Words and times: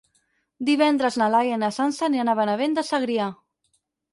Divendres 0.69 1.17
na 1.21 1.27
Laia 1.35 1.59
i 1.59 1.61
na 1.65 1.71
Sança 1.77 2.07
aniran 2.09 2.33
a 2.33 2.35
Benavent 2.41 2.77
de 2.81 2.89
Segrià. 2.89 3.29